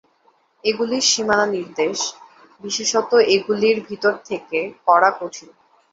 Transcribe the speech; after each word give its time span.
এগুলির 0.63 1.03
সীমানা 1.03 1.45
নির্দেশ, 1.47 1.97
বিশেষত 2.63 3.11
এগুলির 3.35 3.77
ভিতর 3.89 4.13
থেকে, 4.29 4.59
করা 4.85 5.09
কঠিন। 5.19 5.49